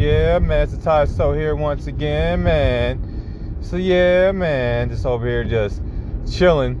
Yeah, 0.00 0.38
man, 0.38 0.62
it's 0.62 0.72
the 0.72 0.78
Ty 0.78 1.04
So 1.04 1.34
here 1.34 1.54
once 1.54 1.86
again, 1.86 2.42
man. 2.42 2.98
So 3.60 3.76
yeah, 3.76 4.32
man, 4.32 4.88
just 4.88 5.04
over 5.04 5.26
here 5.26 5.44
just 5.44 5.82
chilling. 6.26 6.80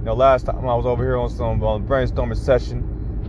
You 0.00 0.04
know, 0.04 0.14
last 0.14 0.46
time 0.46 0.68
I 0.68 0.74
was 0.74 0.84
over 0.84 1.04
here 1.04 1.16
on 1.18 1.30
some 1.30 1.60
brainstorming 1.60 2.36
session, 2.36 2.84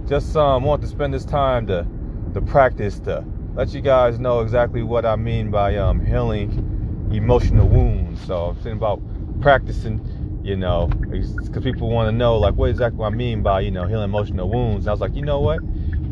just 0.10 0.36
um 0.36 0.64
want 0.64 0.82
to 0.82 0.88
spend 0.88 1.14
this 1.14 1.26
time 1.26 1.68
to 1.68 1.86
to 2.34 2.42
practice 2.42 2.98
to 3.02 3.24
let 3.54 3.72
you 3.72 3.82
guys 3.82 4.20
know 4.20 4.40
exactly 4.40 4.82
what 4.82 5.06
I 5.06 5.16
mean 5.16 5.52
by 5.52 5.78
um 5.78 6.04
healing 6.04 7.08
emotional 7.12 7.70
wounds. 7.70 8.26
So 8.26 8.48
I'm 8.48 8.56
thinking 8.56 8.74
about 8.74 9.00
practicing, 9.42 10.02
you 10.44 10.56
know, 10.56 10.88
because 11.12 11.50
people 11.62 11.92
want 11.92 12.08
to 12.08 12.12
know 12.12 12.40
like 12.40 12.56
what 12.56 12.72
exactly 12.72 13.06
I 13.06 13.12
mean 13.12 13.44
by 13.44 13.60
you 13.60 13.70
know 13.70 13.86
healing 13.86 14.06
emotional 14.06 14.50
wounds. 14.50 14.88
And 14.88 14.90
I 14.90 14.94
was 14.94 15.02
like, 15.02 15.16
you 15.16 15.22
know 15.22 15.40
what, 15.40 15.62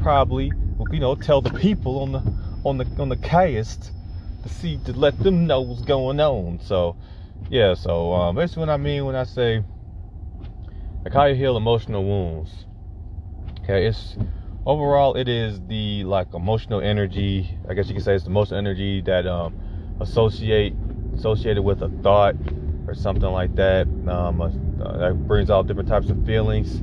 probably 0.04 0.54
you 0.92 1.00
know 1.00 1.16
tell 1.16 1.42
the 1.42 1.50
people 1.50 2.02
on 2.02 2.12
the 2.12 2.22
on 2.68 2.78
the 2.78 2.88
on 3.00 3.10
the 3.10 3.16
cast 3.16 3.94
to 4.44 4.50
see 4.50 4.78
to 4.86 4.94
let 4.94 5.18
them 5.20 5.48
know 5.48 5.62
what's 5.62 5.82
going 5.82 6.20
on. 6.20 6.60
So 6.60 6.98
yeah, 7.50 7.74
so 7.74 8.14
um, 8.14 8.36
basically 8.36 8.62
what 8.62 8.70
I 8.70 8.78
mean 8.78 9.06
when 9.06 9.16
I 9.16 9.24
say 9.24 9.64
like 11.04 11.14
how 11.14 11.26
you 11.26 11.36
heal 11.36 11.56
emotional 11.56 12.04
wounds. 12.04 12.66
Okay, 13.64 13.86
it's 13.88 14.18
overall 14.66 15.16
it 15.16 15.30
is 15.30 15.62
the 15.68 16.04
like 16.04 16.34
emotional 16.34 16.82
energy. 16.82 17.58
I 17.70 17.74
guess 17.74 17.88
you 17.88 17.94
can 17.94 18.04
say 18.04 18.16
it's 18.16 18.26
the 18.26 18.30
most 18.30 18.52
energy 18.52 19.02
that 19.02 19.26
um, 19.26 19.56
associate 20.02 20.74
associated 21.16 21.64
with 21.64 21.82
a 21.82 21.90
thought 22.04 22.36
or 22.86 22.94
something 22.94 23.30
like 23.30 23.56
that. 23.56 23.88
Um, 24.08 24.42
uh, 24.42 24.50
that 24.98 25.28
brings 25.28 25.50
out 25.50 25.68
different 25.68 25.88
types 25.88 26.10
of 26.10 26.26
feelings. 26.26 26.82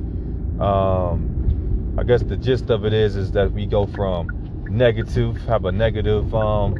Um, 0.59 1.95
I 1.97 2.03
guess 2.03 2.23
the 2.23 2.37
gist 2.37 2.71
of 2.71 2.85
it 2.85 2.93
is 2.93 3.15
is 3.15 3.31
that 3.33 3.51
we 3.51 3.67
go 3.67 3.85
from 3.85 4.44
negative, 4.69 5.37
have 5.45 5.65
a 5.65 5.71
negative 5.71 6.33
um, 6.35 6.77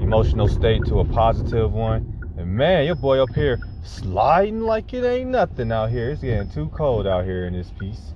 emotional 0.00 0.48
state 0.48 0.84
to 0.86 1.00
a 1.00 1.04
positive 1.04 1.72
one. 1.72 2.06
And 2.36 2.48
man, 2.48 2.86
your 2.86 2.94
boy 2.96 3.22
up 3.22 3.34
here 3.34 3.60
sliding 3.82 4.60
like 4.62 4.92
it 4.94 5.04
ain't 5.04 5.30
nothing 5.30 5.72
out 5.72 5.90
here. 5.90 6.10
It's 6.10 6.22
getting 6.22 6.48
too 6.50 6.68
cold 6.70 7.06
out 7.06 7.24
here 7.24 7.46
in 7.46 7.54
this 7.54 7.70
piece. 7.70 8.14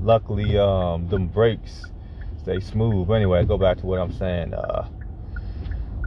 Luckily, 0.00 0.58
um, 0.58 1.08
them 1.08 1.28
brakes 1.28 1.90
stay 2.42 2.60
smooth. 2.60 3.08
But 3.08 3.14
anyway, 3.14 3.44
go 3.44 3.58
back 3.58 3.78
to 3.78 3.86
what 3.86 3.98
I'm 4.00 4.12
saying. 4.12 4.54
Uh, 4.54 4.88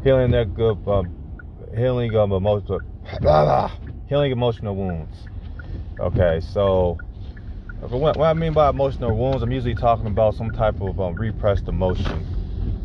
healing 0.04 0.32
that 0.32 0.54
good, 0.54 0.78
um, 0.88 1.12
healing 1.76 2.16
of 2.16 2.32
emotional, 2.32 2.82
healing 4.08 4.32
emotional 4.32 4.76
wounds. 4.76 5.28
Okay, 6.00 6.40
so 6.42 7.00
what, 7.92 8.20
I 8.20 8.34
mean 8.34 8.54
by 8.54 8.70
emotional 8.70 9.16
wounds, 9.16 9.44
I'm 9.44 9.52
usually 9.52 9.76
talking 9.76 10.08
about 10.08 10.36
some 10.36 10.52
type 10.52 10.82
of 10.82 11.00
um, 11.00 11.16
repressed 11.16 11.68
emotion 11.68 12.26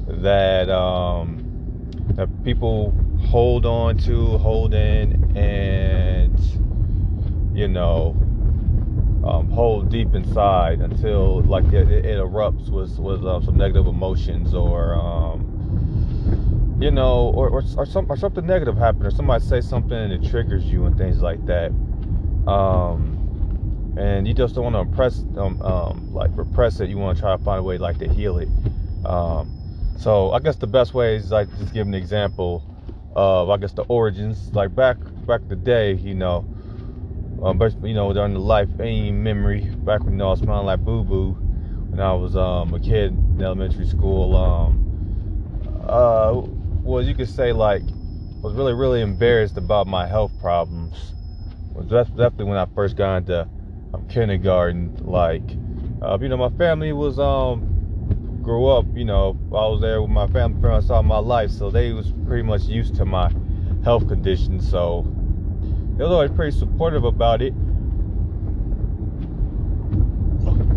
that 0.08 0.68
um, 0.68 1.44
that 2.14 2.28
people 2.44 2.92
hold 3.26 3.66
on 3.66 3.96
to, 3.98 4.38
hold 4.38 4.74
in, 4.74 5.36
and 5.36 6.38
you 7.56 7.68
know, 7.68 8.16
um, 9.24 9.48
hold 9.50 9.90
deep 9.90 10.14
inside 10.14 10.80
until 10.80 11.42
like 11.42 11.66
it, 11.72 11.90
it 11.90 12.18
erupts 12.18 12.70
with 12.70 12.98
with 12.98 13.24
uh, 13.24 13.40
some 13.42 13.56
negative 13.56 13.86
emotions 13.86 14.54
or 14.54 14.94
um, 14.94 16.76
you 16.80 16.90
know, 16.90 17.32
or, 17.34 17.48
or 17.48 17.62
or, 17.76 17.86
some, 17.86 18.06
or 18.08 18.16
something 18.16 18.46
negative 18.46 18.76
happen, 18.76 19.04
or 19.04 19.10
somebody 19.10 19.44
say 19.44 19.60
something 19.60 19.96
and 19.96 20.12
it 20.12 20.28
triggers 20.28 20.64
you 20.64 20.86
and 20.86 20.96
things 20.96 21.20
like 21.20 21.44
that. 21.46 21.70
Um, 22.46 23.17
and 23.98 24.28
you 24.28 24.34
just 24.34 24.54
don't 24.54 24.64
want 24.64 24.74
to 24.76 24.80
impress 24.80 25.24
um, 25.36 25.60
um, 25.62 26.06
like 26.12 26.36
repress 26.38 26.80
it. 26.80 26.88
You 26.88 26.98
want 26.98 27.18
to 27.18 27.20
try 27.20 27.32
to 27.32 27.38
find 27.38 27.58
a 27.60 27.62
way 27.62 27.78
like 27.78 27.98
to 27.98 28.08
heal 28.08 28.38
it. 28.38 28.48
Um, 29.04 29.52
so 29.96 30.30
i 30.32 30.38
guess 30.38 30.56
the 30.56 30.66
best 30.66 30.94
way 30.94 31.16
is 31.16 31.32
like 31.32 31.48
just 31.58 31.74
give 31.74 31.86
an 31.86 31.94
example 31.94 32.64
of 33.16 33.50
i 33.50 33.56
guess 33.56 33.72
the 33.72 33.82
origins. 33.88 34.50
Like 34.54 34.74
back 34.74 34.98
back 35.26 35.42
the 35.48 35.56
day 35.56 35.94
you 35.94 36.14
know 36.14 36.44
um, 37.42 37.58
but 37.58 37.74
you 37.82 37.94
know 37.94 38.12
during 38.12 38.34
the 38.34 38.40
life 38.40 38.70
aim 38.80 39.22
memory 39.22 39.68
back 39.84 40.04
when 40.04 40.14
you 40.14 40.18
know, 40.18 40.28
i 40.28 40.30
was 40.30 40.40
smelling 40.40 40.66
like 40.66 40.84
boo 40.84 41.04
boo 41.04 41.36
when 41.90 42.00
i 42.00 42.12
was 42.14 42.36
um, 42.36 42.72
a 42.74 42.80
kid 42.80 43.16
in 43.36 43.42
elementary 43.42 43.86
school 43.86 44.36
um, 44.36 44.80
uh, 45.80 46.40
well 46.84 47.02
you 47.02 47.14
could 47.14 47.28
say 47.28 47.52
like 47.52 47.84
was 48.42 48.54
really 48.54 48.74
really 48.74 49.00
embarrassed 49.00 49.56
about 49.56 49.86
my 49.86 50.06
health 50.06 50.32
problems. 50.38 51.14
Was 51.74 51.86
definitely 51.86 52.44
when 52.46 52.58
i 52.58 52.66
first 52.66 52.96
got 52.96 53.16
into 53.18 53.48
um, 53.94 54.06
kindergarten. 54.08 54.92
Like, 55.02 55.56
uh, 56.02 56.18
you 56.20 56.28
know, 56.28 56.36
my 56.36 56.50
family 56.50 56.92
was 56.92 57.18
um 57.18 57.62
grew 58.42 58.66
up. 58.66 58.86
You 58.94 59.04
know, 59.04 59.36
I 59.50 59.66
was 59.66 59.80
there 59.80 60.00
with 60.00 60.10
my 60.10 60.26
family 60.26 60.60
parents 60.60 60.90
all 60.90 61.02
my 61.02 61.18
life, 61.18 61.50
so 61.50 61.70
they 61.70 61.92
was 61.92 62.12
pretty 62.26 62.42
much 62.42 62.64
used 62.64 62.94
to 62.96 63.04
my 63.04 63.30
health 63.84 64.08
condition. 64.08 64.60
So 64.60 65.06
they 65.96 66.04
was 66.04 66.12
always 66.12 66.30
pretty 66.30 66.56
supportive 66.56 67.04
about 67.04 67.42
it. 67.42 67.52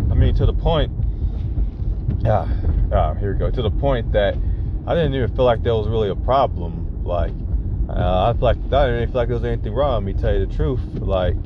I 0.09 0.13
mean, 0.13 0.33
to 0.35 0.45
the 0.45 0.53
point. 0.53 0.91
Yeah, 2.23 2.47
yeah. 2.91 3.17
Here 3.19 3.33
we 3.33 3.39
go. 3.39 3.49
To 3.49 3.61
the 3.61 3.71
point 3.71 4.11
that 4.11 4.37
I 4.85 4.93
didn't 4.93 5.13
even 5.15 5.33
feel 5.35 5.45
like 5.45 5.63
there 5.63 5.75
was 5.75 5.87
really 5.87 6.09
a 6.09 6.15
problem. 6.15 7.03
Like, 7.03 7.33
uh, 7.89 8.29
I 8.29 8.33
feel 8.33 8.41
like 8.41 8.57
I 8.71 8.87
didn't 8.87 9.07
feel 9.07 9.21
like 9.21 9.27
there 9.27 9.37
was 9.37 9.45
anything 9.45 9.73
wrong. 9.73 10.05
Me 10.05 10.13
tell 10.13 10.33
you 10.33 10.45
the 10.45 10.53
truth. 10.53 10.81
Like, 10.99 11.37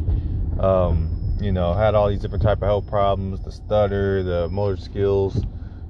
um, 0.60 1.15
you 1.40 1.52
know, 1.52 1.74
had 1.74 1.96
all 1.96 2.10
these 2.10 2.20
different 2.20 2.44
type 2.44 2.60
of 2.62 2.68
health 2.68 2.88
problems, 2.88 3.42
the 3.42 3.52
stutter, 3.52 4.24
the 4.24 4.50
motor 4.50 4.78
skills, 4.78 5.44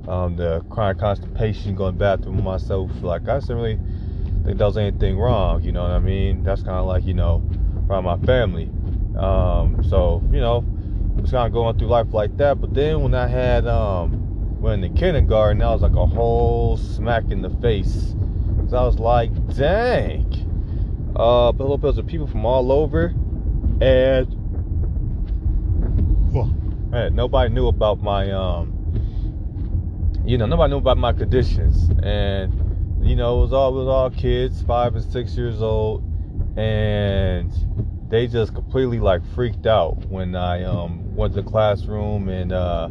um, 0.07 0.35
the 0.35 0.63
chronic 0.69 0.99
constipation, 0.99 1.75
going 1.75 1.97
bathroom 1.97 2.43
myself. 2.43 2.91
Like 3.01 3.27
I 3.27 3.39
didn't 3.39 3.55
really 3.55 3.79
think 4.43 4.57
there 4.57 4.67
was 4.67 4.77
anything 4.77 5.17
wrong. 5.17 5.63
You 5.63 5.71
know 5.71 5.83
what 5.83 5.91
I 5.91 5.99
mean? 5.99 6.43
That's 6.43 6.61
kind 6.63 6.77
of 6.77 6.85
like 6.85 7.05
you 7.05 7.13
know, 7.13 7.43
around 7.89 8.03
my 8.05 8.17
family. 8.25 8.69
Um, 9.17 9.83
so 9.87 10.23
you 10.31 10.39
know, 10.39 10.65
was 11.21 11.31
kind 11.31 11.47
of 11.47 11.53
going 11.53 11.77
through 11.77 11.87
life 11.87 12.13
like 12.13 12.35
that. 12.37 12.59
But 12.59 12.73
then 12.73 13.01
when 13.01 13.13
I 13.13 13.27
had 13.27 13.67
um, 13.67 14.61
went 14.61 14.83
in 14.83 14.95
kindergarten, 14.95 15.59
that 15.59 15.67
was 15.67 15.81
like 15.81 15.95
a 15.95 16.05
whole 16.05 16.77
smack 16.77 17.25
in 17.29 17.41
the 17.41 17.49
face. 17.61 18.15
Cause 18.61 18.73
I 18.73 18.83
was 18.83 18.99
like, 18.99 19.31
dang. 19.55 20.41
Uh, 21.15 21.51
bit 21.53 21.97
of 21.97 22.07
people 22.07 22.27
from 22.27 22.45
all 22.45 22.73
over, 22.73 23.13
and 23.79 24.34
nobody 27.13 27.53
knew 27.53 27.67
about 27.67 28.01
my 28.01 28.31
um 28.31 28.73
you 30.25 30.37
know 30.37 30.45
nobody 30.45 30.71
knew 30.71 30.77
about 30.77 30.97
my 30.97 31.13
conditions. 31.13 31.91
And 32.03 32.51
you 33.01 33.15
know 33.15 33.37
it 33.37 33.41
was 33.41 33.53
all 33.53 33.69
it 33.75 33.79
was 33.79 33.87
all 33.87 34.09
kids 34.09 34.61
five 34.61 34.95
and 34.95 35.03
six 35.03 35.37
years 35.37 35.61
old. 35.61 36.03
And 36.57 37.51
they 38.09 38.27
just 38.27 38.53
completely 38.53 38.99
like 38.99 39.23
freaked 39.25 39.65
out 39.65 39.97
when 40.09 40.35
I 40.35 40.63
um 40.63 41.15
went 41.15 41.33
to 41.33 41.41
the 41.41 41.49
classroom 41.49 42.29
and 42.29 42.51
uh 42.51 42.89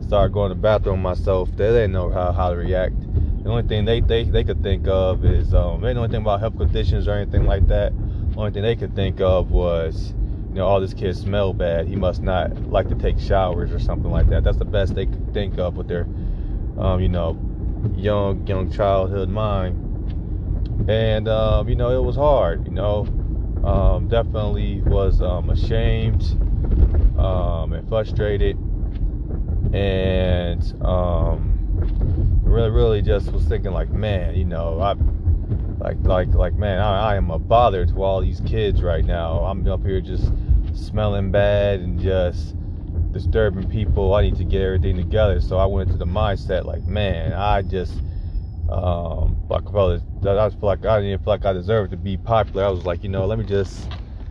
started 0.00 0.32
going 0.32 0.50
to 0.50 0.54
the 0.54 0.60
bathroom 0.60 1.02
myself. 1.02 1.50
They 1.56 1.66
didn't 1.68 1.92
know 1.92 2.10
how, 2.10 2.32
how 2.32 2.50
to 2.50 2.56
react. 2.56 2.94
The 3.42 3.50
only 3.50 3.62
thing 3.64 3.84
they, 3.84 4.00
they, 4.00 4.22
they 4.24 4.44
could 4.44 4.62
think 4.62 4.86
of 4.86 5.24
is 5.24 5.54
um 5.54 5.80
they 5.80 5.88
didn't 5.88 5.96
know 5.96 6.04
anything 6.04 6.22
about 6.22 6.40
health 6.40 6.56
conditions 6.58 7.08
or 7.08 7.12
anything 7.12 7.46
like 7.46 7.66
that. 7.68 7.92
The 8.32 8.38
only 8.38 8.50
thing 8.52 8.62
they 8.62 8.76
could 8.76 8.94
think 8.94 9.20
of 9.20 9.50
was 9.50 10.14
you 10.52 10.58
know, 10.58 10.66
all 10.66 10.82
this 10.82 10.92
kid 10.92 11.16
smell 11.16 11.54
bad. 11.54 11.88
He 11.88 11.96
must 11.96 12.22
not 12.22 12.70
like 12.70 12.86
to 12.90 12.94
take 12.94 13.18
showers 13.18 13.72
or 13.72 13.78
something 13.78 14.10
like 14.10 14.28
that. 14.28 14.44
That's 14.44 14.58
the 14.58 14.66
best 14.66 14.94
they 14.94 15.06
could 15.06 15.32
think 15.32 15.58
of 15.58 15.78
with 15.78 15.88
their, 15.88 16.06
um, 16.76 17.00
you 17.00 17.08
know, 17.08 17.38
young 17.96 18.46
young 18.46 18.70
childhood 18.70 19.30
mind. 19.30 19.78
And 20.90 21.26
um, 21.26 21.70
you 21.70 21.74
know, 21.74 21.98
it 21.98 22.04
was 22.04 22.16
hard. 22.16 22.66
You 22.66 22.74
know, 22.74 23.08
um, 23.64 24.08
definitely 24.08 24.82
was 24.82 25.22
um, 25.22 25.48
ashamed 25.48 26.22
um, 27.18 27.72
and 27.72 27.88
frustrated, 27.88 28.58
and 29.72 30.62
um, 30.84 32.42
really, 32.44 32.68
really 32.68 33.00
just 33.00 33.32
was 33.32 33.44
thinking 33.44 33.72
like, 33.72 33.90
man, 33.90 34.34
you 34.34 34.44
know, 34.44 34.82
I 34.82 34.96
like 35.82 35.98
like 36.02 36.28
like 36.28 36.54
man 36.54 36.78
I, 36.78 37.12
I, 37.12 37.16
am 37.16 37.30
a 37.30 37.38
bother 37.38 37.84
to 37.84 38.02
all 38.02 38.20
these 38.20 38.40
kids 38.46 38.82
right 38.82 39.04
now 39.04 39.40
i'm 39.44 39.66
up 39.66 39.84
here 39.84 40.00
just 40.00 40.32
smelling 40.74 41.30
bad 41.30 41.80
and 41.80 42.00
just 42.00 42.54
disturbing 43.12 43.68
people 43.68 44.14
i 44.14 44.22
need 44.22 44.36
to 44.36 44.44
get 44.44 44.62
everything 44.62 44.96
together 44.96 45.40
so 45.40 45.58
i 45.58 45.66
went 45.66 45.90
to 45.90 45.96
the 45.96 46.06
mindset 46.06 46.64
like 46.64 46.84
man 46.84 47.32
i 47.32 47.62
just 47.62 47.94
um 48.70 49.36
like 49.48 49.66
I 49.66 50.50
feel 50.50 50.58
like 50.62 50.86
I 50.86 51.00
didn't 51.00 51.24
feel 51.24 51.32
like 51.32 51.44
I 51.44 51.52
deserved 51.52 51.90
to 51.90 51.96
be 51.96 52.16
popular. 52.16 52.64
I 52.64 52.68
was 52.68 52.84
like, 52.84 53.02
you 53.02 53.08
know, 53.08 53.26
let 53.26 53.38
me 53.38 53.44
just 53.44 53.88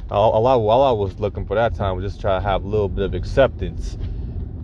a 0.10 0.18
lot 0.18 0.60
while 0.62 0.82
I 0.82 0.92
was 0.92 1.20
looking 1.20 1.46
for 1.46 1.56
that 1.56 1.76
time 1.76 1.96
was 1.96 2.04
just 2.04 2.20
try 2.20 2.36
to 2.36 2.42
have 2.42 2.64
a 2.64 2.68
little 2.68 2.90
bit 2.90 3.06
of 3.06 3.14
acceptance. 3.14 3.98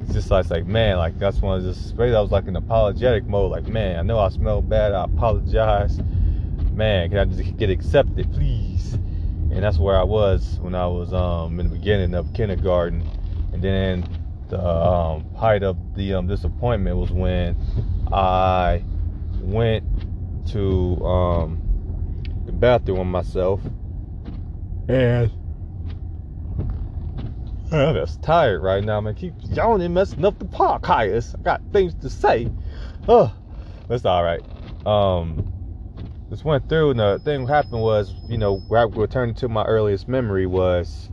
It's 0.02 0.14
just 0.14 0.32
like, 0.32 0.50
like 0.50 0.66
man, 0.66 0.98
like 0.98 1.20
that's 1.20 1.42
one 1.42 1.58
of 1.60 1.64
just 1.64 1.94
I 2.00 2.20
was 2.20 2.32
like 2.32 2.48
in 2.48 2.56
apologetic 2.56 3.26
mode, 3.28 3.52
like 3.52 3.68
man, 3.68 4.00
I 4.00 4.02
know 4.02 4.20
I 4.20 4.30
smell 4.30 4.62
bad, 4.62 4.94
I 4.94 5.04
apologize 5.04 6.00
man, 6.78 7.10
can 7.10 7.18
I 7.18 7.26
just 7.26 7.58
get 7.58 7.72
accepted, 7.72 8.32
please? 8.34 8.94
And 9.52 9.64
that's 9.64 9.80
where 9.80 9.98
I 9.98 10.04
was 10.04 10.60
when 10.62 10.76
I 10.76 10.86
was 10.86 11.12
um, 11.12 11.60
in 11.60 11.70
the 11.70 11.76
beginning 11.76 12.14
of 12.14 12.32
kindergarten. 12.34 13.02
And 13.52 13.64
then 13.64 14.08
the 14.50 14.64
um, 14.64 15.26
height 15.34 15.64
of 15.64 15.78
the 15.96 16.14
um, 16.14 16.28
disappointment 16.28 16.96
was 16.96 17.12
when 17.12 17.58
I 18.12 18.84
went 19.42 19.84
to 20.50 21.04
um, 21.04 21.60
the 22.46 22.52
bathroom 22.52 23.10
myself. 23.10 23.60
And 24.88 25.32
I'm 27.72 27.96
just 27.96 28.22
tired 28.22 28.62
right 28.62 28.84
now, 28.84 29.02
man. 29.02 29.16
Keep 29.16 29.34
yawning, 29.50 29.94
messing 29.94 30.24
up 30.24 30.38
the 30.38 30.46
podcast. 30.46 31.36
I 31.40 31.42
got 31.42 31.62
things 31.74 31.96
to 31.96 32.10
say. 32.10 32.50
Oh, 33.08 33.34
that's 33.88 34.06
all 34.06 34.24
right. 34.24 34.44
Um, 34.86 35.47
just 36.30 36.44
went 36.44 36.68
through, 36.68 36.92
and 36.92 37.00
the 37.00 37.22
thing 37.24 37.46
that 37.46 37.54
happened 37.54 37.82
was, 37.82 38.14
you 38.28 38.38
know, 38.38 38.62
returning 38.70 39.36
to 39.36 39.48
my 39.48 39.64
earliest 39.64 40.08
memory 40.08 40.46
was 40.46 41.10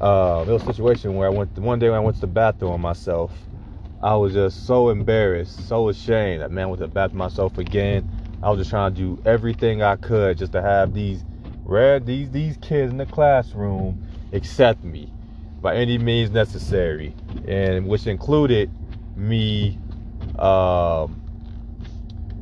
uh, 0.00 0.44
there 0.44 0.54
was 0.54 0.62
a 0.62 0.66
situation 0.66 1.14
where 1.14 1.28
I 1.28 1.30
went 1.30 1.56
one 1.58 1.78
day 1.78 1.88
when 1.88 1.98
I 1.98 2.00
went 2.00 2.16
to 2.16 2.20
the 2.22 2.26
bathroom 2.26 2.80
myself. 2.80 3.32
I 4.02 4.16
was 4.16 4.34
just 4.34 4.66
so 4.66 4.90
embarrassed, 4.90 5.68
so 5.68 5.88
ashamed 5.88 6.42
that 6.42 6.50
man 6.50 6.68
went 6.68 6.80
to 6.80 6.88
the 6.88 6.92
bathroom 6.92 7.18
myself 7.18 7.56
again. 7.58 8.10
I 8.42 8.50
was 8.50 8.58
just 8.58 8.70
trying 8.70 8.94
to 8.94 9.00
do 9.00 9.22
everything 9.24 9.82
I 9.82 9.96
could 9.96 10.38
just 10.38 10.52
to 10.52 10.60
have 10.60 10.92
these 10.92 11.24
red 11.64 12.04
these 12.04 12.28
these 12.30 12.56
kids 12.56 12.90
in 12.90 12.98
the 12.98 13.06
classroom 13.06 14.04
accept 14.32 14.82
me 14.82 15.12
by 15.60 15.76
any 15.76 15.96
means 15.96 16.30
necessary, 16.30 17.14
and 17.46 17.86
which 17.86 18.08
included 18.08 18.70
me 19.16 19.78
um, 20.38 21.22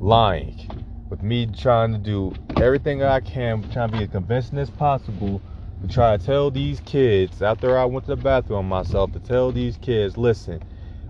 lying, 0.00 0.79
with 1.10 1.22
me 1.22 1.46
trying 1.46 1.92
to 1.92 1.98
do 1.98 2.32
everything 2.56 3.02
I 3.02 3.20
can, 3.20 3.68
trying 3.72 3.90
to 3.90 3.98
be 3.98 4.04
as 4.04 4.10
convincing 4.10 4.58
as 4.58 4.70
possible 4.70 5.42
to 5.82 5.88
try 5.92 6.16
to 6.16 6.24
tell 6.24 6.50
these 6.50 6.80
kids 6.80 7.42
after 7.42 7.76
I 7.76 7.84
went 7.84 8.06
to 8.06 8.14
the 8.14 8.22
bathroom 8.22 8.68
myself 8.68 9.12
to 9.12 9.18
tell 9.18 9.50
these 9.50 9.76
kids, 9.76 10.16
listen, 10.16 10.62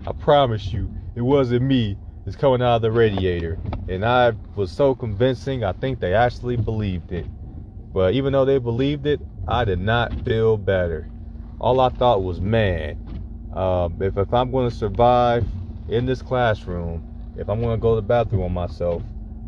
I 0.07 0.11
promise 0.13 0.73
you, 0.73 0.89
it 1.15 1.21
wasn't 1.21 1.63
me. 1.63 1.97
It's 2.25 2.35
coming 2.35 2.61
out 2.61 2.77
of 2.77 2.81
the 2.81 2.91
radiator. 2.91 3.59
And 3.87 4.03
I 4.03 4.33
was 4.55 4.71
so 4.71 4.95
convincing, 4.95 5.63
I 5.63 5.73
think 5.73 5.99
they 5.99 6.13
actually 6.15 6.57
believed 6.57 7.11
it. 7.11 7.27
But 7.93 8.13
even 8.15 8.33
though 8.33 8.45
they 8.45 8.57
believed 8.57 9.05
it, 9.05 9.21
I 9.47 9.65
did 9.65 9.79
not 9.79 10.13
feel 10.25 10.57
better. 10.57 11.07
All 11.59 11.79
I 11.79 11.89
thought 11.89 12.23
was, 12.23 12.41
man, 12.41 12.97
uh, 13.53 13.89
if, 13.99 14.17
if 14.17 14.33
I'm 14.33 14.51
going 14.51 14.69
to 14.69 14.75
survive 14.75 15.45
in 15.89 16.05
this 16.05 16.21
classroom, 16.21 17.03
if 17.37 17.49
I'm 17.49 17.59
going 17.61 17.77
to 17.77 17.81
go 17.81 17.95
to 17.95 18.01
the 18.01 18.07
bathroom 18.07 18.43
on 18.43 18.53
myself, 18.53 19.03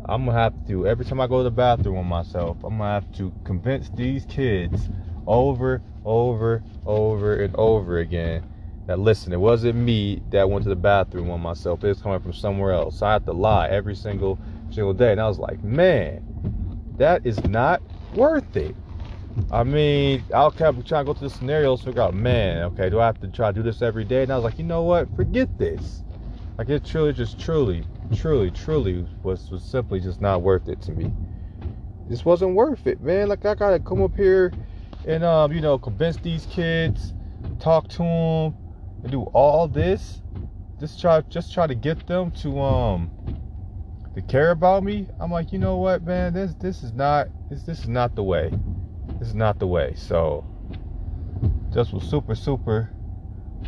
I'm 0.06 0.26
to 0.26 0.32
have 0.32 0.54
to, 0.68 0.86
every 0.86 1.04
time 1.04 1.20
I 1.20 1.26
go 1.26 1.38
to 1.38 1.44
the 1.44 1.50
bathroom 1.50 1.96
on 1.96 2.06
myself, 2.06 2.62
I'm 2.64 2.78
to 2.78 2.84
have 2.84 3.10
to 3.12 3.32
convince 3.44 3.88
these 3.90 4.24
kids 4.26 4.90
over, 5.26 5.82
over, 6.04 6.62
over, 6.84 7.36
and 7.36 7.54
over 7.56 7.98
again 7.98 8.44
that 8.86 8.98
listen, 8.98 9.32
it 9.32 9.40
wasn't 9.40 9.76
me 9.76 10.22
that 10.30 10.48
went 10.48 10.64
to 10.64 10.68
the 10.68 10.76
bathroom 10.76 11.30
on 11.30 11.40
myself. 11.40 11.82
It 11.82 11.88
was 11.88 12.02
coming 12.02 12.20
from 12.20 12.34
somewhere 12.34 12.72
else. 12.72 12.98
So 12.98 13.06
I 13.06 13.14
had 13.14 13.24
to 13.26 13.32
lie 13.32 13.68
every 13.68 13.94
single 13.94 14.38
single 14.70 14.92
day. 14.92 15.12
And 15.12 15.20
I 15.20 15.26
was 15.26 15.38
like, 15.38 15.62
man, 15.64 16.22
that 16.98 17.22
is 17.24 17.42
not 17.44 17.82
worth 18.12 18.56
it. 18.56 18.76
I 19.50 19.64
mean, 19.64 20.24
I'll 20.34 20.50
keep 20.50 20.84
trying 20.84 21.04
to 21.04 21.04
go 21.04 21.14
through 21.14 21.28
the 21.28 21.34
scenarios, 21.34 21.82
figure 21.82 22.02
out, 22.02 22.14
man, 22.14 22.64
okay, 22.64 22.90
do 22.90 23.00
I 23.00 23.06
have 23.06 23.20
to 23.20 23.28
try 23.28 23.50
to 23.50 23.54
do 23.54 23.62
this 23.62 23.82
every 23.82 24.04
day? 24.04 24.22
And 24.22 24.32
I 24.32 24.36
was 24.36 24.44
like, 24.44 24.58
you 24.58 24.64
know 24.64 24.82
what? 24.82 25.08
Forget 25.16 25.48
this. 25.58 26.04
Like 26.58 26.68
it 26.68 26.84
truly, 26.84 27.12
just 27.12 27.40
truly, 27.40 27.84
truly, 28.12 28.50
truly 28.50 29.06
was 29.22 29.50
was 29.50 29.62
simply 29.62 30.00
just 30.00 30.20
not 30.20 30.42
worth 30.42 30.68
it 30.68 30.80
to 30.82 30.92
me. 30.92 31.12
This 32.08 32.24
wasn't 32.24 32.54
worth 32.54 32.86
it, 32.86 33.00
man. 33.00 33.28
Like 33.28 33.44
I 33.44 33.54
gotta 33.54 33.78
come 33.78 34.02
up 34.02 34.14
here 34.14 34.52
and 35.06 35.24
um, 35.24 35.52
you 35.52 35.60
know, 35.60 35.78
convince 35.78 36.16
these 36.18 36.46
kids, 36.46 37.14
talk 37.58 37.88
to 37.88 37.98
them, 37.98 38.54
and 39.02 39.10
do 39.10 39.22
all 39.32 39.68
this. 39.68 40.22
Just 40.80 41.00
try, 41.00 41.20
just 41.22 41.52
try 41.52 41.66
to 41.66 41.74
get 41.74 42.06
them 42.06 42.30
to 42.32 42.60
um 42.60 43.10
to 44.14 44.22
care 44.22 44.50
about 44.50 44.84
me. 44.84 45.08
I'm 45.20 45.30
like, 45.30 45.52
you 45.52 45.58
know 45.58 45.76
what, 45.76 46.02
man, 46.02 46.34
this 46.34 46.54
this 46.54 46.82
is 46.82 46.92
not 46.92 47.28
this 47.50 47.62
this 47.62 47.80
is 47.80 47.88
not 47.88 48.14
the 48.14 48.22
way. 48.22 48.52
This 49.18 49.28
is 49.28 49.34
not 49.34 49.58
the 49.58 49.66
way. 49.66 49.94
So 49.96 50.44
just 51.72 51.92
was 51.92 52.04
super, 52.04 52.34
super 52.34 52.90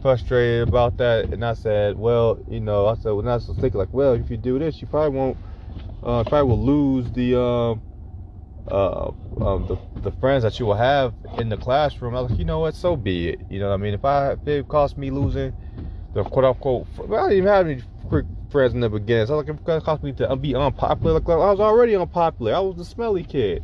frustrated 0.01 0.69
about 0.69 0.97
that. 0.99 1.33
And 1.33 1.45
I 1.45 1.55
said, 1.55 1.99
well, 1.99 2.39
you 2.49 2.61
know, 2.61 2.87
I 2.87 2.95
said, 2.95 3.13
when 3.13 3.29
I 3.29 3.35
was 3.35 3.47
thinking 3.47 3.79
like, 3.79 3.93
well, 3.93 4.15
if 4.15 4.31
you 4.31 4.37
do 4.37 4.59
this, 4.59 4.81
you 4.81 4.87
probably 4.87 5.17
won't, 5.17 5.37
uh, 6.03 6.25
probably 6.25 6.49
will 6.49 6.65
lose 6.65 7.11
the, 7.13 7.41
um, 7.41 7.83
uh, 8.71 9.09
um, 9.41 9.67
the, 9.69 9.77
the 10.03 10.13
friends 10.13 10.43
that 10.43 10.59
you 10.59 10.67
will 10.67 10.75
have 10.75 11.15
in 11.39 11.49
the 11.49 11.57
classroom. 11.57 12.15
I 12.17 12.21
was 12.21 12.31
like, 12.31 12.39
you 12.39 12.45
know 12.45 12.61
what, 12.61 12.75
so 12.75 12.97
be 12.97 13.29
it. 13.29 13.41
You 13.49 13.61
know 13.61 13.69
what 13.69 13.75
I 13.75 13.79
mean? 13.79 13.95
If 13.95 14.05
I, 14.05 14.33
if 14.33 14.47
it 14.47 14.69
cost 14.69 14.99
me 14.99 15.11
losing 15.11 15.53
the 16.15 16.25
quote 16.25 16.45
unquote, 16.45 16.87
I 16.99 17.03
didn't 17.03 17.33
even 17.33 17.47
have 17.47 17.67
any 17.67 17.83
friends 18.51 18.75
in 18.75 18.81
the 18.81 18.89
beginning. 18.89 19.27
So 19.27 19.37
like, 19.37 19.49
if 19.49 19.57
it 19.57 19.85
cost 19.85 20.03
me 20.03 20.13
to 20.13 20.37
be 20.37 20.55
unpopular, 20.55 21.15
like 21.15 21.29
I 21.29 21.37
was 21.37 21.61
already 21.61 21.95
unpopular. 21.97 22.55
I 22.55 22.61
was 22.61 22.77
the 22.77 22.85
smelly 22.85 23.25
kid 23.25 23.63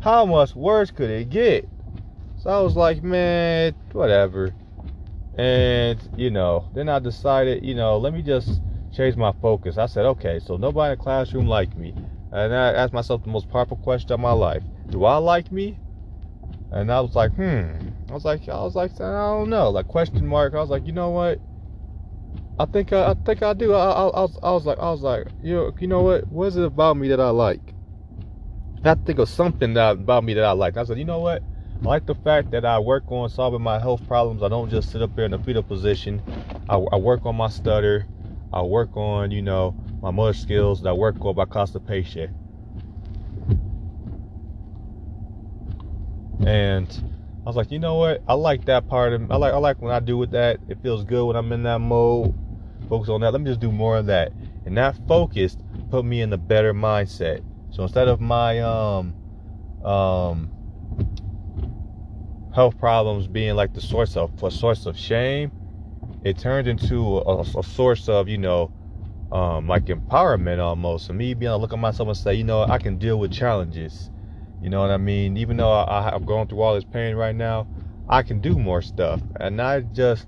how 0.00 0.24
much 0.24 0.54
worse 0.54 0.90
could 0.90 1.10
it 1.10 1.30
get? 1.30 1.68
So 2.38 2.50
I 2.50 2.60
was 2.60 2.76
like, 2.76 3.02
man, 3.02 3.74
whatever. 3.92 4.54
And, 5.38 6.00
you 6.16 6.30
know, 6.30 6.68
then 6.74 6.88
I 6.88 6.98
decided, 6.98 7.64
you 7.64 7.74
know, 7.74 7.96
let 7.96 8.12
me 8.12 8.22
just 8.22 8.60
change 8.92 9.16
my 9.16 9.32
focus. 9.40 9.78
I 9.78 9.86
said, 9.86 10.04
okay, 10.04 10.40
so 10.40 10.56
nobody 10.56 10.92
in 10.92 10.98
the 10.98 11.02
classroom 11.02 11.46
liked 11.46 11.76
me. 11.76 11.94
And 12.32 12.52
I 12.54 12.72
asked 12.72 12.92
myself 12.92 13.22
the 13.22 13.30
most 13.30 13.48
powerful 13.48 13.76
question 13.76 14.12
of 14.12 14.20
my 14.20 14.32
life. 14.32 14.64
Do 14.90 15.04
I 15.04 15.16
like 15.16 15.52
me? 15.52 15.78
And 16.72 16.92
I 16.92 17.00
was 17.00 17.14
like, 17.14 17.32
hmm. 17.34 17.70
I 18.10 18.12
was 18.12 18.24
like, 18.24 18.48
I 18.48 18.62
was 18.62 18.74
like, 18.74 19.00
I 19.00 19.30
don't 19.30 19.48
know. 19.48 19.70
Like 19.70 19.86
question 19.86 20.26
mark. 20.26 20.54
I 20.54 20.60
was 20.60 20.70
like, 20.70 20.84
you 20.86 20.92
know 20.92 21.10
what? 21.10 21.40
I 22.58 22.66
think 22.66 22.92
I, 22.92 23.10
I 23.10 23.14
think 23.14 23.42
I 23.42 23.52
do. 23.52 23.74
I, 23.74 23.90
I, 23.90 24.06
I, 24.08 24.20
was, 24.22 24.38
I 24.42 24.50
was 24.50 24.66
like, 24.66 24.78
I 24.78 24.90
was 24.90 25.02
like, 25.02 25.28
you 25.42 25.54
know, 25.54 25.72
you 25.78 25.86
know 25.86 26.02
what? 26.02 26.26
What 26.32 26.46
is 26.46 26.56
it 26.56 26.64
about 26.64 26.96
me 26.96 27.08
that 27.08 27.20
I 27.20 27.30
like? 27.30 27.74
I 28.84 28.94
think 28.94 29.18
of 29.20 29.28
something 29.28 29.74
that 29.74 29.92
about 29.92 30.24
me 30.24 30.34
that 30.34 30.44
I 30.44 30.52
like. 30.52 30.76
I 30.76 30.84
said, 30.84 30.98
you 30.98 31.04
know 31.04 31.20
what? 31.20 31.42
I 31.84 31.88
like 31.88 32.06
the 32.06 32.14
fact 32.14 32.50
that 32.50 32.64
I 32.64 32.78
work 32.80 33.04
on 33.08 33.28
solving 33.28 33.62
my 33.62 33.78
health 33.78 34.06
problems. 34.06 34.42
I 34.42 34.48
don't 34.48 34.68
just 34.68 34.90
sit 34.90 35.00
up 35.00 35.14
there 35.14 35.26
in 35.26 35.32
a 35.32 35.38
fetal 35.38 35.62
position. 35.62 36.20
I, 36.68 36.76
I 36.76 36.96
work 36.96 37.24
on 37.24 37.36
my 37.36 37.48
stutter. 37.48 38.06
I 38.52 38.62
work 38.62 38.96
on, 38.96 39.30
you 39.30 39.42
know, 39.42 39.74
my 40.02 40.10
motor 40.10 40.32
skills. 40.32 40.84
I 40.84 40.92
work 40.92 41.24
on 41.24 41.36
my 41.36 41.44
constipation. 41.44 42.30
And 46.44 46.88
I 47.44 47.48
was 47.48 47.56
like, 47.56 47.70
you 47.70 47.78
know 47.78 47.94
what? 47.94 48.22
I 48.26 48.34
like 48.34 48.64
that 48.66 48.88
part 48.88 49.12
of. 49.12 49.30
I 49.30 49.36
like. 49.36 49.54
I 49.54 49.58
like 49.58 49.80
when 49.80 49.92
I 49.92 50.00
do 50.00 50.16
with 50.16 50.32
that. 50.32 50.60
It 50.68 50.78
feels 50.82 51.04
good 51.04 51.26
when 51.26 51.36
I'm 51.36 51.52
in 51.52 51.62
that 51.62 51.78
mode. 51.80 52.34
Focus 52.88 53.08
on 53.08 53.20
that. 53.20 53.32
Let 53.32 53.40
me 53.40 53.50
just 53.50 53.60
do 53.60 53.70
more 53.70 53.96
of 53.96 54.06
that. 54.06 54.32
And 54.66 54.76
that 54.76 54.96
focus 55.06 55.56
put 55.90 56.04
me 56.04 56.22
in 56.22 56.32
a 56.32 56.38
better 56.38 56.74
mindset. 56.74 57.42
So 57.70 57.82
instead 57.84 58.08
of 58.08 58.20
my 58.20 58.60
um 58.60 59.14
um 59.82 60.50
health 62.58 62.76
problems 62.76 63.28
being 63.28 63.54
like 63.54 63.72
the 63.72 63.80
source 63.80 64.16
of 64.16 64.32
a 64.42 64.50
source 64.50 64.84
of 64.84 64.98
shame, 64.98 65.52
it 66.24 66.36
turned 66.36 66.66
into 66.66 67.18
a, 67.18 67.42
a 67.56 67.62
source 67.62 68.08
of 68.08 68.28
you 68.28 68.36
know 68.36 68.68
um, 69.30 69.68
like 69.68 69.84
empowerment 69.84 70.58
almost. 70.58 71.08
And 71.08 71.18
me 71.18 71.34
being 71.34 71.50
able 71.50 71.58
to 71.58 71.62
look 71.62 71.72
at 71.72 71.78
myself 71.78 72.08
and 72.08 72.18
say, 72.18 72.34
you 72.34 72.42
know, 72.42 72.62
I 72.62 72.78
can 72.78 72.98
deal 72.98 73.16
with 73.20 73.30
challenges. 73.30 74.10
You 74.60 74.70
know 74.70 74.80
what 74.80 74.90
I 74.90 74.96
mean? 74.96 75.36
Even 75.36 75.56
though 75.56 75.70
I, 75.70 76.10
I'm 76.12 76.24
going 76.24 76.48
through 76.48 76.60
all 76.62 76.74
this 76.74 76.82
pain 76.82 77.14
right 77.14 77.36
now, 77.36 77.68
I 78.08 78.24
can 78.24 78.40
do 78.40 78.58
more 78.58 78.82
stuff. 78.82 79.20
And 79.38 79.62
I 79.62 79.82
just 79.82 80.26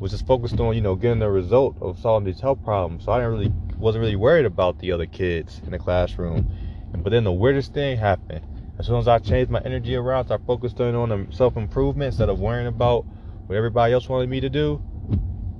was 0.00 0.12
just 0.12 0.26
focused 0.26 0.58
on, 0.60 0.74
you 0.74 0.80
know, 0.80 0.94
getting 0.96 1.18
the 1.18 1.30
result 1.30 1.76
of 1.82 1.98
solving 1.98 2.24
these 2.24 2.40
health 2.40 2.64
problems. 2.64 3.04
So 3.04 3.12
I 3.12 3.18
didn't 3.18 3.32
really 3.32 3.52
wasn't 3.78 4.00
really 4.00 4.16
worried 4.16 4.46
about 4.46 4.78
the 4.78 4.90
other 4.90 5.04
kids 5.06 5.60
in 5.66 5.72
the 5.72 5.78
classroom. 5.78 6.48
But 6.96 7.10
then 7.10 7.24
the 7.24 7.32
weirdest 7.32 7.74
thing 7.74 7.98
happened. 7.98 8.57
As 8.78 8.86
soon 8.86 8.96
as 8.96 9.08
I 9.08 9.18
changed 9.18 9.50
my 9.50 9.60
energy 9.64 9.96
around, 9.96 10.30
I 10.30 10.38
focused 10.38 10.80
on 10.80 11.32
self 11.32 11.56
improvement 11.56 12.08
instead 12.08 12.28
of 12.28 12.38
worrying 12.38 12.68
about 12.68 13.04
what 13.46 13.56
everybody 13.56 13.92
else 13.92 14.08
wanted 14.08 14.28
me 14.28 14.40
to 14.40 14.48
do 14.48 14.80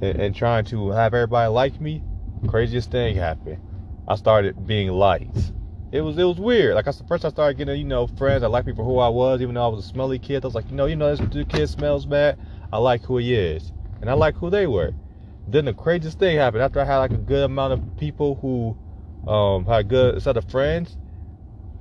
and, 0.01 0.21
and 0.21 0.37
trying 0.37 0.65
to 0.67 0.91
have 0.91 1.15
everybody 1.15 1.49
like 1.49 1.81
me. 1.81 2.03
Craziest 2.47 2.93
thing 2.93 3.17
happened. 3.17 3.59
I 4.07 4.15
started 4.15 4.67
being 4.69 4.91
liked. 4.91 5.53
It 5.91 6.03
was 6.03 6.17
it 6.17 6.25
was 6.25 6.39
weird. 6.39 6.77
Like 6.77 6.87
I 6.87 6.93
first 7.09 7.25
I 7.25 7.31
started 7.31 7.59
getting 7.59 7.77
you 7.77 7.85
know 7.85 8.07
friends 8.07 8.45
I 8.45 8.47
like 8.47 8.67
me 8.67 8.73
for 8.73 8.85
who 8.85 8.99
I 8.99 9.09
was, 9.09 9.43
even 9.43 9.57
though 9.57 9.65
I 9.65 9.69
was 9.69 9.85
a 9.85 9.89
smelly 9.89 10.21
kid. 10.21 10.45
I 10.45 10.47
was 10.47 10.55
like, 10.55 10.71
you 10.71 10.77
know, 10.77 10.87
you 10.87 10.95
know 10.95 11.15
this 11.15 11.47
kid 11.49 11.69
smells 11.69 12.07
bad. 12.07 12.39
I 12.73 12.79
like 12.79 13.03
who 13.03 13.19
he 13.19 13.35
is, 13.35 13.73
and 14.01 14.09
I 14.09 14.13
like 14.13 14.37
who 14.37 14.49
they 14.49 14.69
were. 14.69 14.93
Then 15.49 15.65
the 15.65 15.75
craziest 15.75 16.21
thing 16.21 16.37
happened 16.37 16.63
after 16.63 16.81
I 16.81 16.85
had 16.85 16.99
like 16.99 17.11
a 17.11 17.17
good 17.17 17.45
amount 17.45 17.73
of 17.73 17.97
people 17.97 18.37
who 18.37 18.77
um, 19.29 19.65
had 19.65 19.81
a 19.81 19.85
good 19.85 20.23
set 20.23 20.37
of 20.37 20.45
friends 20.45 20.97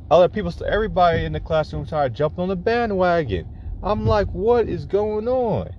other 0.10 0.30
people, 0.30 0.54
everybody 0.66 1.26
in 1.26 1.34
the 1.34 1.40
classroom 1.40 1.86
started 1.86 2.14
jumping 2.14 2.44
on 2.44 2.50
the 2.50 2.56
bandwagon. 2.56 3.48
I'm 3.84 4.06
like, 4.06 4.28
what 4.30 4.68
is 4.68 4.86
going 4.86 5.28
on? 5.28 5.70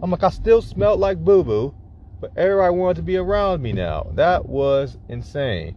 I'm 0.00 0.10
like, 0.10 0.22
I 0.22 0.30
still 0.30 0.62
smelled 0.62 1.00
like 1.00 1.18
boo 1.24 1.42
boo, 1.42 1.74
but 2.20 2.32
everybody 2.36 2.74
wanted 2.74 2.96
to 2.96 3.02
be 3.02 3.16
around 3.16 3.62
me 3.62 3.72
now. 3.72 4.10
That 4.14 4.46
was 4.46 4.98
insane. 5.08 5.76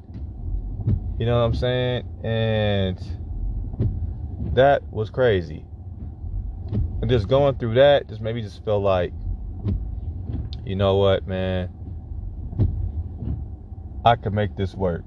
You 1.17 1.25
know 1.25 1.39
what 1.39 1.45
I'm 1.45 1.53
saying? 1.53 2.03
And 2.23 2.99
that 4.55 4.83
was 4.91 5.09
crazy. 5.09 5.65
And 7.01 7.09
just 7.09 7.27
going 7.27 7.55
through 7.55 7.75
that 7.75 8.07
just 8.09 8.21
made 8.21 8.35
me 8.35 8.41
just 8.41 8.63
feel 8.65 8.81
like, 8.81 9.13
you 10.65 10.75
know 10.75 10.97
what, 10.97 11.27
man? 11.27 11.69
I 14.03 14.15
could 14.15 14.33
make 14.33 14.55
this 14.55 14.75
work. 14.75 15.03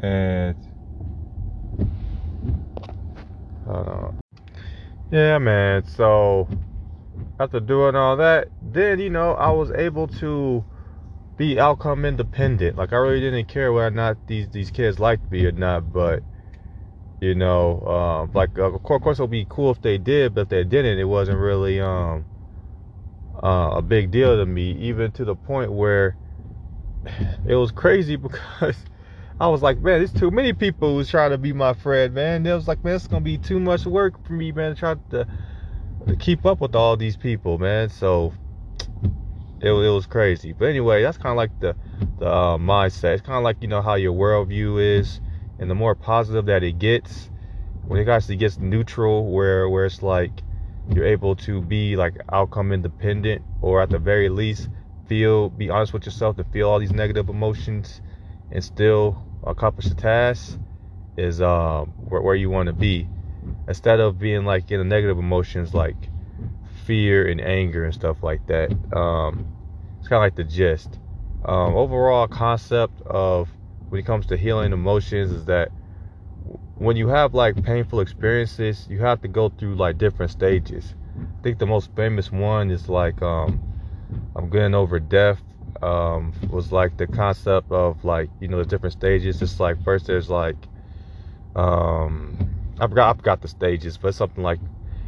And 0.00 0.56
on. 3.66 4.18
Yeah, 5.10 5.38
man. 5.38 5.84
So 5.84 6.48
after 7.38 7.60
doing 7.60 7.94
all 7.96 8.16
that, 8.16 8.48
then 8.62 8.98
you 8.98 9.10
know 9.10 9.32
I 9.34 9.50
was 9.50 9.70
able 9.72 10.08
to 10.08 10.64
be 11.36 11.58
outcome 11.58 12.04
independent. 12.04 12.76
Like 12.76 12.92
I 12.92 12.96
really 12.96 13.20
didn't 13.20 13.48
care 13.48 13.72
whether 13.72 13.88
or 13.88 13.90
not 13.90 14.18
these 14.26 14.48
these 14.50 14.70
kids 14.70 14.98
liked 14.98 15.30
me 15.30 15.44
or 15.46 15.52
not, 15.52 15.92
but 15.92 16.22
you 17.20 17.34
know, 17.34 17.80
uh, 17.86 18.26
like 18.38 18.58
of 18.58 18.82
course 18.82 19.18
it 19.18 19.22
would 19.22 19.30
be 19.30 19.46
cool 19.48 19.70
if 19.70 19.80
they 19.82 19.98
did, 19.98 20.34
but 20.34 20.42
if 20.42 20.48
they 20.48 20.64
didn't, 20.64 20.98
it 20.98 21.04
wasn't 21.04 21.38
really 21.38 21.80
um 21.80 22.26
uh, 23.42 23.72
a 23.74 23.82
big 23.82 24.10
deal 24.10 24.36
to 24.36 24.46
me, 24.46 24.72
even 24.72 25.10
to 25.12 25.24
the 25.24 25.34
point 25.34 25.72
where 25.72 26.16
it 27.46 27.54
was 27.56 27.72
crazy 27.72 28.16
because 28.60 28.76
I 29.40 29.48
was 29.48 29.62
like, 29.62 29.80
man, 29.80 29.98
there's 29.98 30.12
too 30.12 30.30
many 30.30 30.52
people 30.52 30.94
who's 30.94 31.10
trying 31.10 31.30
to 31.30 31.38
be 31.38 31.52
my 31.52 31.72
friend, 31.72 32.14
man. 32.14 32.46
It 32.46 32.54
was 32.54 32.68
like, 32.68 32.84
man, 32.84 32.94
it's 32.94 33.08
gonna 33.08 33.24
be 33.24 33.36
too 33.36 33.58
much 33.58 33.84
work 33.84 34.24
for 34.24 34.32
me, 34.32 34.52
man, 34.52 34.74
to 34.74 34.78
try 34.78 34.94
to, 35.10 35.26
to 36.06 36.16
keep 36.16 36.46
up 36.46 36.60
with 36.60 36.76
all 36.76 36.96
these 36.96 37.16
people, 37.16 37.58
man. 37.58 37.88
So 37.88 38.32
it, 39.60 39.70
it 39.70 39.90
was 39.90 40.06
crazy. 40.06 40.52
But 40.52 40.66
anyway, 40.66 41.02
that's 41.02 41.18
kind 41.18 41.32
of 41.32 41.36
like 41.36 41.58
the 41.58 41.76
the 42.18 42.26
uh, 42.26 42.58
mindset. 42.58 43.14
It's 43.14 43.22
kind 43.22 43.36
of 43.36 43.42
like 43.42 43.56
you 43.60 43.66
know 43.66 43.82
how 43.82 43.94
your 43.94 44.12
worldview 44.12 45.00
is, 45.00 45.20
and 45.58 45.68
the 45.68 45.74
more 45.74 45.96
positive 45.96 46.46
that 46.46 46.62
it 46.62 46.78
gets, 46.78 47.28
when 47.86 48.00
it 48.00 48.08
actually 48.08 48.36
gets 48.36 48.58
neutral, 48.58 49.32
where 49.32 49.68
where 49.68 49.84
it's 49.84 50.00
like 50.00 50.30
you're 50.94 51.06
able 51.06 51.34
to 51.34 51.60
be 51.60 51.96
like 51.96 52.14
outcome 52.32 52.70
independent, 52.70 53.42
or 53.62 53.82
at 53.82 53.90
the 53.90 53.98
very 53.98 54.28
least 54.28 54.68
feel, 55.08 55.50
be 55.50 55.70
honest 55.70 55.92
with 55.92 56.06
yourself 56.06 56.36
to 56.36 56.44
feel 56.44 56.68
all 56.68 56.78
these 56.78 56.92
negative 56.92 57.28
emotions 57.28 58.00
and 58.54 58.64
still 58.64 59.22
accomplish 59.42 59.88
the 59.88 59.94
task 59.94 60.58
is 61.16 61.40
uh, 61.40 61.84
where, 62.08 62.22
where 62.22 62.34
you 62.34 62.48
want 62.48 62.68
to 62.68 62.72
be. 62.72 63.08
Instead 63.68 64.00
of 64.00 64.18
being 64.18 64.44
like 64.44 64.70
in 64.70 64.78
the 64.78 64.84
negative 64.84 65.18
emotions 65.18 65.74
like 65.74 66.10
fear 66.84 67.26
and 67.26 67.40
anger 67.40 67.84
and 67.84 67.94
stuff 67.94 68.22
like 68.22 68.46
that. 68.46 68.70
Um, 68.96 69.46
it's 69.98 70.08
kind 70.08 70.18
of 70.18 70.26
like 70.26 70.34
the 70.34 70.44
gist. 70.44 70.98
Um, 71.44 71.74
overall 71.74 72.26
concept 72.28 73.00
of 73.02 73.50
when 73.88 74.00
it 74.00 74.06
comes 74.06 74.26
to 74.26 74.36
healing 74.36 74.72
emotions 74.72 75.30
is 75.30 75.44
that 75.46 75.70
when 76.74 76.96
you 76.96 77.08
have 77.08 77.34
like 77.34 77.62
painful 77.62 78.00
experiences, 78.00 78.86
you 78.88 78.98
have 79.00 79.20
to 79.22 79.28
go 79.28 79.48
through 79.48 79.76
like 79.76 79.98
different 79.98 80.30
stages. 80.30 80.94
I 81.18 81.42
think 81.42 81.58
the 81.58 81.66
most 81.66 81.90
famous 81.94 82.30
one 82.32 82.70
is 82.70 82.88
like 82.88 83.22
um, 83.22 83.60
I'm 84.36 84.50
getting 84.50 84.74
over 84.74 84.98
death 85.00 85.42
um, 85.84 86.32
was 86.50 86.72
like 86.72 86.96
the 86.96 87.06
concept 87.06 87.70
of 87.70 88.04
like 88.04 88.30
you 88.40 88.48
know 88.48 88.58
the 88.58 88.64
different 88.64 88.94
stages. 88.94 89.42
It's 89.42 89.60
like 89.60 89.82
first 89.84 90.06
there's 90.06 90.30
like 90.30 90.56
um, 91.54 92.36
I 92.80 92.86
forgot 92.88 93.14
I 93.14 93.18
forgot 93.18 93.40
the 93.42 93.48
stages, 93.48 93.98
but 93.98 94.14
something 94.14 94.42
like 94.42 94.60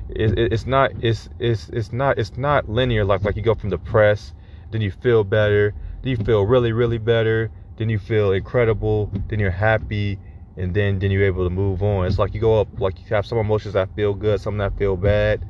it, 0.09 0.39
it, 0.39 0.53
it's 0.53 0.67
not 0.67 0.93
it's 1.03 1.29
it's 1.39 1.69
it's 1.71 1.93
not 1.93 2.19
it's 2.19 2.37
not 2.37 2.69
linear. 2.69 3.05
Like 3.05 3.25
like 3.25 3.37
you 3.37 3.43
go 3.43 3.55
from 3.55 3.71
depressed, 3.71 4.35
then 4.71 4.81
you 4.81 4.91
feel 4.91 5.25
better, 5.25 5.75
then 6.03 6.11
you 6.11 6.25
feel 6.25 6.45
really 6.45 6.73
really 6.73 6.99
better, 6.99 7.51
then 7.77 7.89
you 7.89 7.99
feel 7.99 8.33
incredible, 8.33 9.11
then 9.29 9.41
you're 9.41 9.51
happy, 9.51 10.19
and 10.57 10.75
then 10.75 10.99
then 10.99 11.11
you're 11.11 11.25
able 11.25 11.45
to 11.45 11.51
move 11.51 11.83
on. 11.83 12.07
It's 12.07 12.19
like 12.19 12.35
you 12.35 12.41
go 12.41 12.61
up 12.61 12.69
like 12.79 13.01
you 13.01 13.17
have 13.17 13.27
some 13.27 13.39
emotions 13.39 13.75
that 13.75 13.89
feel 13.97 14.15
good, 14.15 14.41
some 14.41 14.59
that 14.59 14.77
feel 14.77 14.97
bad. 14.97 15.47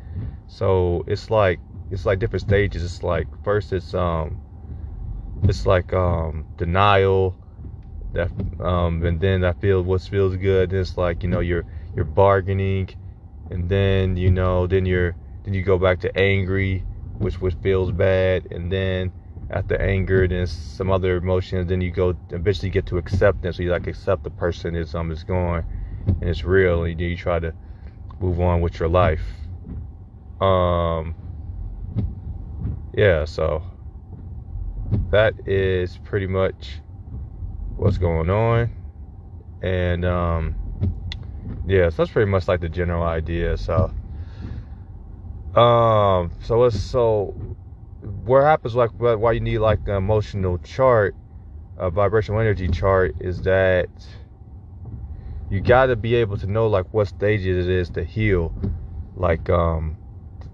So 0.47 1.05
it's 1.09 1.31
like 1.31 1.61
it's 1.91 2.07
like 2.07 2.21
different 2.21 2.43
stages. 2.43 2.85
It's 2.85 3.03
like 3.03 3.27
first 3.43 3.73
it's 3.73 3.93
um 3.93 4.41
it's 5.45 5.67
like 5.67 5.93
um 5.93 6.47
denial 6.57 7.37
that 8.13 8.31
um 8.61 9.05
and 9.05 9.21
then 9.21 9.45
I 9.45 9.53
feel 9.53 9.83
what 9.83 10.03
feels 10.03 10.37
good. 10.37 10.71
Then 10.71 10.81
it's 10.81 10.97
like 10.97 11.23
you 11.23 11.29
know 11.29 11.41
you're 11.41 11.65
you're 11.95 12.05
bargaining, 12.05 12.89
and 13.51 13.69
then 13.69 14.17
you 14.17 14.31
know 14.31 14.67
then 14.67 14.87
you're 14.87 15.17
then 15.45 15.55
you 15.55 15.63
go 15.63 15.79
back 15.79 16.01
to 16.01 16.19
angry, 16.19 16.85
which 17.19 17.41
which 17.41 17.55
feels 17.63 17.91
bad, 17.93 18.47
and 18.51 18.71
then 18.73 19.13
after 19.51 19.81
anger, 19.81 20.27
then 20.27 20.47
some 20.47 20.91
other 20.91 21.17
emotions, 21.17 21.69
then 21.69 21.81
you 21.81 21.91
go 21.91 22.17
eventually 22.31 22.71
get 22.71 22.87
to 22.87 22.99
acceptance. 22.99 23.57
So 23.57 23.63
you 23.63 23.71
like 23.71 23.87
accept 23.87 24.25
the 24.25 24.31
person 24.31 24.75
is 24.75 24.95
um 24.95 25.11
is 25.11 25.25
going, 25.25 25.65
and 26.07 26.29
it's 26.29 26.45
real, 26.45 26.85
and 26.85 27.01
you, 27.01 27.09
you 27.09 27.17
try 27.17 27.39
to 27.39 27.55
move 28.21 28.41
on 28.41 28.61
with 28.61 28.81
your 28.81 28.89
life. 28.89 29.25
Um, 30.41 31.15
yeah, 32.93 33.25
so 33.25 33.63
that 35.11 35.35
is 35.47 35.99
pretty 35.99 36.27
much 36.27 36.81
what's 37.77 37.99
going 37.99 38.31
on, 38.31 38.71
and 39.63 40.05
um, 40.05 40.57
yeah, 41.67 41.89
so 41.91 41.97
that's 41.99 42.11
pretty 42.11 42.31
much 42.31 42.49
like 42.49 42.61
the 42.61 42.69
general 42.69 43.03
idea. 43.03 43.57
So, 43.57 43.93
um, 45.55 46.31
so 46.43 46.65
it's 46.65 46.81
so 46.81 47.57
what 48.25 48.43
happens 48.43 48.75
like 48.75 48.91
why 48.99 49.33
you 49.33 49.41
need 49.41 49.59
like 49.59 49.81
an 49.87 49.95
emotional 49.95 50.59
chart, 50.59 51.17
a 51.77 51.91
vibrational 51.91 52.41
energy 52.41 52.69
chart, 52.69 53.17
is 53.21 53.43
that 53.43 53.89
you 55.51 55.61
got 55.61 55.87
to 55.87 55.97
be 55.97 56.15
able 56.17 56.37
to 56.39 56.47
know 56.47 56.67
like 56.67 56.87
what 56.93 57.09
stages 57.09 57.67
it 57.67 57.73
is 57.73 57.91
to 57.91 58.05
heal, 58.05 58.53
like 59.15 59.49
um, 59.49 59.97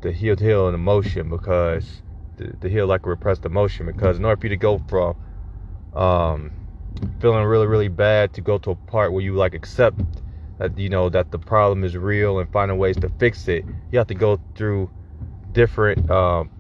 to 0.03 0.13
heal 0.13 0.37
to 0.37 0.45
heal 0.45 0.69
an 0.69 0.75
emotion 0.75 1.31
because 1.31 2.03
to, 2.39 2.69
heal 2.69 2.87
like 2.87 3.07
a 3.07 3.09
repressed 3.09 3.45
emotion 3.45 3.87
because 3.87 4.19
in 4.19 4.25
order 4.25 4.41
for 4.41 4.47
you 4.47 4.51
to 4.51 4.57
go 4.57 4.79
from 4.89 5.17
um, 5.95 6.53
feeling 7.21 7.45
really 7.45 7.67
really 7.67 7.89
bad 7.89 8.33
to 8.33 8.41
go 8.41 8.59
to 8.59 8.71
a 8.71 8.77
part 8.77 9.13
where 9.13 9.23
you 9.23 9.35
like 9.35 9.55
accept 9.55 9.99
that 10.59 10.77
you 10.79 10.89
know 10.89 11.09
that 11.09 11.31
the 11.31 11.39
problem 11.39 11.85
is 11.85 11.97
real 11.97 12.39
and 12.39 12.51
finding 12.51 12.79
ways 12.79 12.97
to 12.97 13.09
fix 13.19 13.49
it 13.49 13.65
you 13.91 13.99
have 13.99 14.07
to 14.07 14.15
go 14.15 14.41
through 14.55 14.91
different 15.53 16.11
um, 16.11 16.51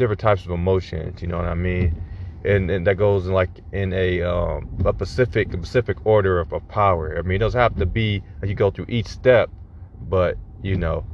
different 0.00 0.20
types 0.20 0.44
of 0.44 0.50
emotions. 0.50 1.20
You 1.20 1.28
know 1.28 1.36
what 1.36 1.46
I 1.46 1.54
mean? 1.54 2.02
And, 2.42 2.70
and 2.70 2.86
that 2.86 2.96
goes 2.96 3.26
in 3.26 3.34
like 3.34 3.50
in 3.72 3.92
a 3.92 4.22
um, 4.22 4.66
a 4.84 4.92
specific 4.94 5.52
specific 5.52 5.98
order 6.06 6.40
of, 6.40 6.52
of 6.52 6.66
power. 6.68 7.16
I 7.18 7.22
mean, 7.22 7.36
it 7.36 7.38
doesn't 7.38 7.60
have 7.60 7.76
to 7.76 7.86
be 7.86 8.22
that 8.40 8.48
you 8.48 8.54
go 8.54 8.70
through 8.70 8.86
each 8.88 9.06
step, 9.06 9.50
but 10.08 10.38
you 10.62 10.76
know, 10.76 11.04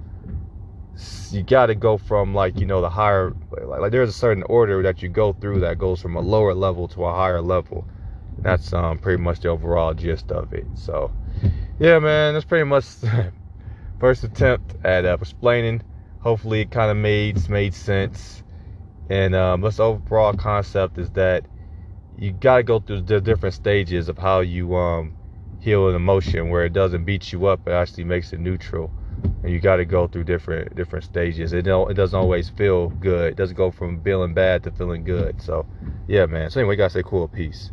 you 1.30 1.42
got 1.42 1.66
to 1.66 1.74
go 1.74 1.98
from 1.98 2.34
like 2.34 2.58
you 2.58 2.66
know 2.66 2.80
the 2.80 2.88
higher 2.88 3.34
like, 3.50 3.80
like, 3.80 3.92
there's 3.92 4.08
a 4.08 4.12
certain 4.12 4.42
order 4.44 4.82
that 4.82 5.02
you 5.02 5.08
go 5.08 5.32
through 5.32 5.60
that 5.60 5.78
goes 5.78 6.00
from 6.00 6.16
a 6.16 6.20
lower 6.20 6.54
level 6.54 6.88
to 6.88 7.04
a 7.04 7.12
higher 7.12 7.42
level. 7.42 7.86
That's 8.38 8.72
um 8.72 8.98
pretty 8.98 9.22
much 9.22 9.40
the 9.40 9.48
overall 9.48 9.94
gist 9.94 10.32
of 10.32 10.52
it. 10.52 10.66
So, 10.74 11.12
yeah, 11.78 11.98
man, 11.98 12.34
that's 12.34 12.44
pretty 12.44 12.64
much 12.64 12.86
first 14.00 14.24
attempt 14.24 14.76
at 14.84 15.04
uh, 15.04 15.16
explaining. 15.20 15.82
Hopefully, 16.20 16.62
it 16.62 16.70
kind 16.70 16.90
of 16.90 16.96
made 16.96 17.48
made 17.48 17.74
sense. 17.74 18.42
And 19.08 19.34
um, 19.34 19.60
this 19.60 19.78
overall 19.78 20.32
concept 20.32 20.98
is 20.98 21.10
that 21.10 21.46
you 22.18 22.32
got 22.32 22.56
to 22.56 22.62
go 22.62 22.80
through 22.80 23.02
the 23.02 23.20
different 23.20 23.54
stages 23.54 24.08
of 24.08 24.18
how 24.18 24.40
you 24.40 24.74
um, 24.74 25.14
heal 25.60 25.88
an 25.88 25.94
emotion, 25.94 26.48
where 26.48 26.64
it 26.64 26.72
doesn't 26.72 27.04
beat 27.04 27.32
you 27.32 27.46
up, 27.46 27.60
it 27.68 27.72
actually 27.72 28.04
makes 28.04 28.32
it 28.32 28.40
neutral. 28.40 28.90
And 29.42 29.52
you 29.52 29.60
got 29.60 29.76
to 29.76 29.84
go 29.84 30.08
through 30.08 30.24
different 30.24 30.74
different 30.74 31.04
stages. 31.04 31.52
It 31.52 31.62
don't 31.62 31.90
it 31.90 31.94
doesn't 31.94 32.18
always 32.18 32.48
feel 32.48 32.88
good. 32.88 33.32
It 33.32 33.36
doesn't 33.36 33.56
go 33.56 33.70
from 33.70 34.02
feeling 34.02 34.34
bad 34.34 34.64
to 34.64 34.72
feeling 34.72 35.04
good. 35.04 35.40
So, 35.40 35.66
yeah, 36.08 36.26
man. 36.26 36.50
So 36.50 36.60
anyway, 36.60 36.76
you 36.78 36.88
say 36.88 37.02
cool. 37.04 37.28
Peace. 37.28 37.70